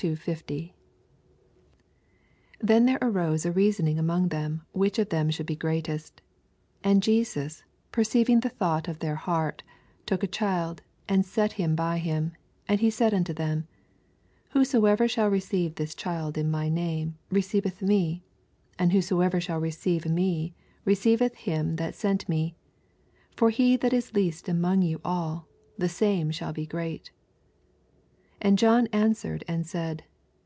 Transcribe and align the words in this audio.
46—60. 0.00 0.18
46 0.20 0.72
Then 2.58 2.86
there 2.86 2.96
arose 3.02 3.44
s 3.44 3.52
reasoninff 3.54 3.98
among 3.98 4.28
them, 4.28 4.62
which 4.72 4.98
of 4.98 5.10
them 5.10 5.28
shoola 5.28 5.44
be 5.44 5.54
greatest. 5.56 6.22
47 6.84 6.90
And 6.94 7.02
Jesus, 7.02 7.62
peroeivinff 7.92 8.40
the 8.42 8.48
thought 8.48 8.88
of 8.88 9.00
their 9.00 9.16
heart, 9.16 9.62
took 10.06 10.22
a 10.22 10.26
child, 10.26 10.80
and 11.06 11.26
set 11.26 11.52
him 11.52 11.76
by 11.76 11.98
him, 11.98 12.32
48 12.66 12.68
And 12.84 12.92
said 12.94 13.12
xmto 13.12 13.34
them^ 13.34 13.66
Whosoever 14.52 15.06
shall 15.06 15.28
receive 15.28 15.74
this 15.74 15.94
child 15.94 16.38
m 16.38 16.50
my 16.50 16.70
name 16.70 17.18
reoeiveth 17.30 17.82
me: 17.82 18.22
and 18.78 18.92
whosoever 18.94 19.38
shall 19.38 19.60
receive 19.60 20.06
me 20.06 20.54
receiveth 20.86 21.34
him 21.34 21.76
that 21.76 21.94
sent 21.94 22.26
me: 22.26 22.54
for 23.36 23.50
he 23.50 23.76
that 23.76 23.92
is 23.92 24.14
least 24.14 24.48
among 24.48 24.80
yon 24.80 24.98
all, 25.04 25.46
the 25.76 25.90
same 25.90 26.30
shall 26.30 26.54
be 26.54 26.64
great. 26.64 27.10
49 28.40 28.48
And 28.48 28.58
John 28.58 28.86
answered 28.86 29.44
and 29.46 29.66
said. 29.66 30.02